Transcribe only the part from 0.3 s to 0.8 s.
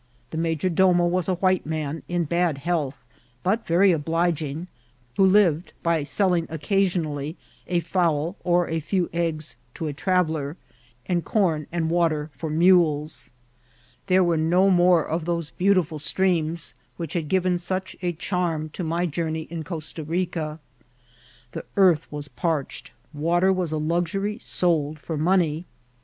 The major